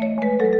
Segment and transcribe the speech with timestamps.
[0.00, 0.59] Thank you.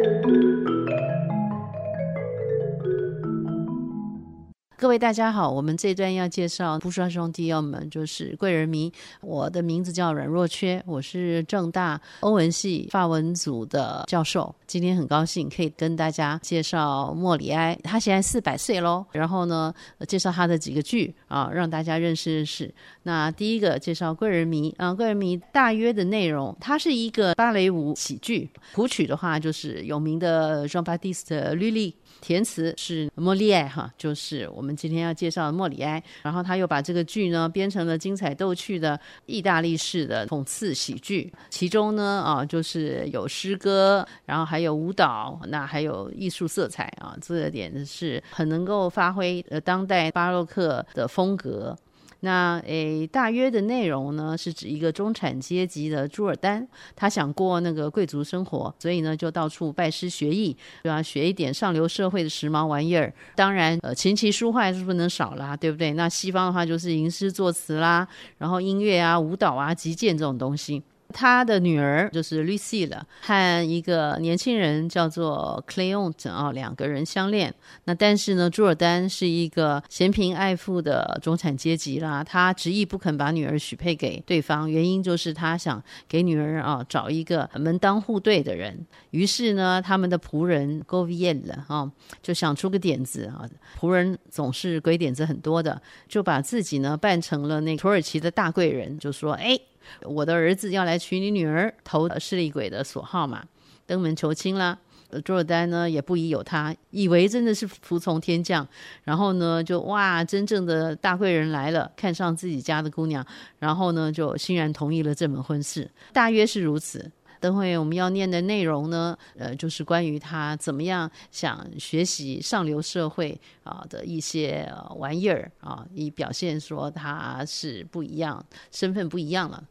[4.81, 8.91] 各位大家好，我们这段要介绍不刷兄弟要们就是贵人迷。
[9.21, 14.55] 我的名字叫阮若缺，我是正大欧文系法文组的教授。
[14.67, 19.05] 今天很高兴可以跟大家介绍莫里埃，他现在四百岁喽。
[19.13, 19.75] 然后呢，
[20.09, 22.73] 介绍他的几个剧啊，让大家认识认识。
[23.03, 31.95] 那第一个介绍贵人迷啊，贵人迷大约的内容，它是一个芭蕾舞喜剧，谱曲的话就是有名的 Jean Baptiste 吕利。
[32.23, 36.03] 填词是莫里埃哈，就是我们今天要介绍莫里埃。
[36.23, 51.77] 然后他又把这个剧呢编成了精彩逗趣的意大利式的讽刺喜剧，其中呢啊就是有诗歌，然后还有舞蹈，那还有艺术色彩啊，这点是很能够发挥呃当代巴洛克的风格。
[52.21, 61.03] 那诶，大约的内容呢，是指一个中产阶级的朱尔丹，他想过那个贵族生活，所以呢，就到处拜师学艺，对吧？
[61.03, 63.13] 学一点上流社会的时髦玩意儿。
[63.35, 65.93] 当然，呃，琴棋书画是不能少啦，对不对？
[65.93, 68.07] 那西方的话就是吟诗作词啦，
[68.39, 70.83] 然后音乐啊、舞蹈啊、击剑这种东西。
[71.13, 77.55] 他的女儿就是 Lucy 了，和一个年轻人叫做 Cleont 啊，两个人相恋。
[77.85, 88.87] 那但是呢，朱尔丹是一个嫌贫爱富的中产阶级啦，他执意不肯把女儿许配给对方，原因就是他想给女儿啊找一个门当户对的人。
[89.11, 91.91] 于是呢，他们的仆人 g o v i e l 啊
[92.23, 99.59] 就想出个点子啊，仆人总是鬼点子很多的，就把自己呢扮成了那土耳其的大贵人，就说哎。
[100.03, 103.45] 我的儿子要来娶你女儿，投势利鬼的所好嘛，
[103.87, 104.79] 登门求亲啦。
[105.25, 108.65] 朱尔丹呢也不疑有他，以为真的是服从天降，
[109.03, 113.27] 然后呢就哇，真正的大贵人来了，看上自己家的姑娘，
[113.59, 117.11] 然后呢就欣然同意了这门婚事，大约是如此。
[117.41, 129.65] 等会我们要念的内容呢，呃，就是关于他怎么样想学习上流社会啊的一些玩意儿啊，以表现说他是不一样，身份不一样了。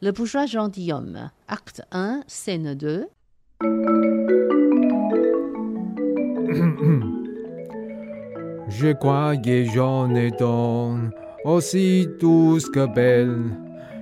[0.00, 3.08] Le bourgeois gentilhomme, acte 1, scène 2.
[8.68, 11.10] Je croyais j'en ai don
[11.44, 13.56] aussi douce que belle.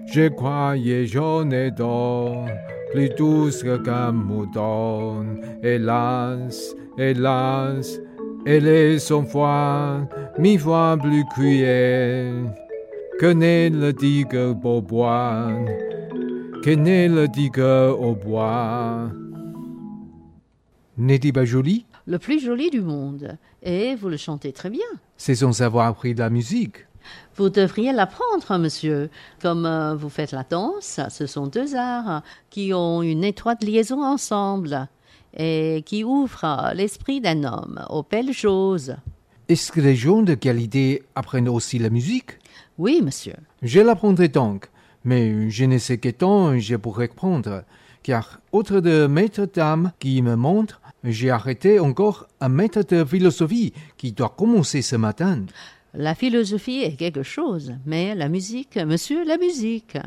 [0.06, 2.44] Je croyais j'en ai don
[2.92, 5.24] plus douce que Camoudon.
[5.62, 8.00] Hélas, hélas,
[8.44, 10.08] elle est son foi,
[10.38, 12.52] mi fois plus cruelle
[13.20, 15.52] que n'est le digue bois,
[16.64, 19.10] que n'est le digue au bois?
[20.98, 21.86] N'est-il pas joli?
[22.06, 23.38] Le plus joli du monde.
[23.62, 24.80] Et vous le chantez très bien.
[25.16, 26.86] C'est son savoir appris de la musique.
[27.36, 29.08] Vous devriez l'apprendre, monsieur.
[29.40, 34.02] Comme euh, vous faites la danse, ce sont deux arts qui ont une étroite liaison
[34.02, 34.88] ensemble
[35.36, 38.96] et qui ouvrent l'esprit d'un homme aux belles choses.
[39.48, 42.38] Est-ce que les gens de qualité apprennent aussi la musique?
[42.78, 43.34] Oui, monsieur.
[43.62, 44.68] Je l'apprendrai donc,
[45.04, 47.64] mais je ne sais quel temps je pourrai prendre,
[48.02, 53.72] car autre de maître dame qui me montre, j'ai arrêté encore un maître de philosophie
[53.96, 55.44] qui doit commencer ce matin.
[55.94, 59.98] La philosophie est quelque chose, mais la musique, monsieur, la musique.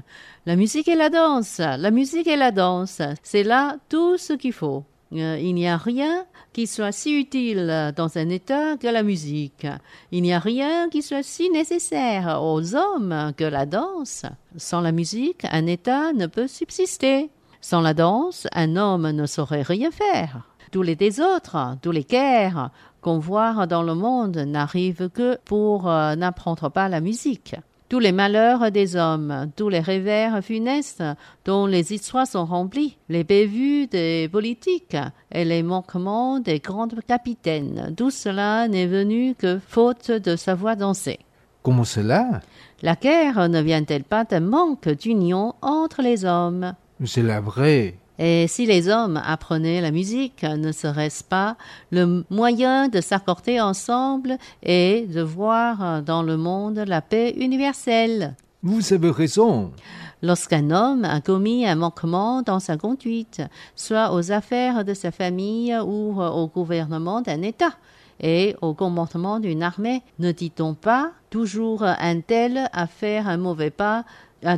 [0.45, 4.53] La musique et la danse, la musique et la danse, c'est là tout ce qu'il
[4.53, 4.83] faut.
[5.13, 9.67] Euh, il n'y a rien qui soit si utile dans un État que la musique.
[10.11, 14.25] Il n'y a rien qui soit si nécessaire aux hommes que la danse.
[14.57, 17.29] Sans la musique, un État ne peut subsister.
[17.67, 20.41] Sans la danse, un homme ne saurait rien faire.
[20.71, 22.69] Tous les désordres, tous les guerres
[23.01, 27.55] qu'on voit dans le monde n'arrivent que pour euh, n'apprendre pas la musique.
[27.89, 31.03] Tous les malheurs des hommes, tous les revers funestes
[31.45, 34.97] dont les histoires sont remplies, les bévues des politiques
[35.31, 41.17] et les manquements des grands capitaines, tout cela n'est venu que faute de savoir danser.
[41.63, 42.41] Comment cela?
[42.83, 46.75] La guerre ne vient-elle pas d'un manque d'union entre les hommes?
[47.03, 47.95] C'est la vraie.
[48.17, 51.57] Et si les hommes apprenaient la musique, ne serait-ce pas
[51.91, 58.35] le moyen de s'accorder ensemble et de voir dans le monde la paix universelle?
[58.63, 59.73] Vous avez raison.
[60.21, 63.41] Lorsqu'un homme a commis un manquement dans sa conduite,
[63.75, 67.73] soit aux affaires de sa famille ou au gouvernement d'un État,
[68.21, 73.71] et au comportement d'une armée, ne dit-on pas toujours un tel a fait un mauvais
[73.71, 74.05] pas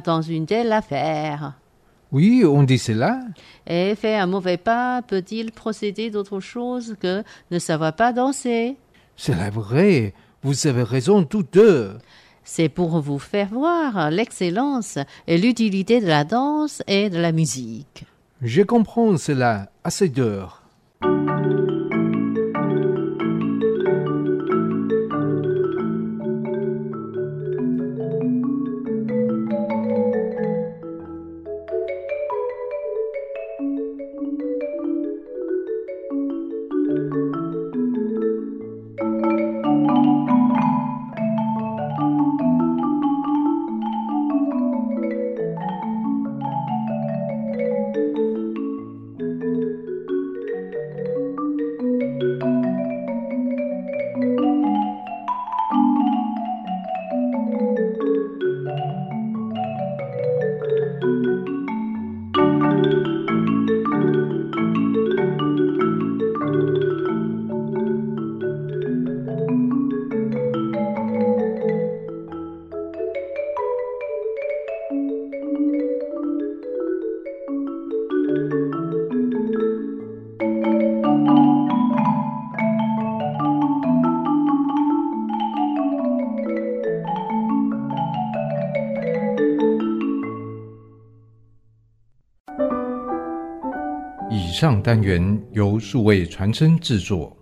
[0.05, 1.53] dans une telle affaire?
[2.11, 3.19] Oui, on dit cela.
[3.67, 8.77] Et faire un mauvais pas peut-il procéder d'autre chose que ne savoir pas danser?
[9.17, 10.13] C'est vrai,
[10.43, 11.97] vous avez raison toutes deux.
[12.43, 18.05] C'est pour vous faire voir l'excellence et l'utilité de la danse et de la musique.
[18.41, 20.61] Je comprends cela assez d'heures.
[94.59, 97.37] 上单元由数位传真制作。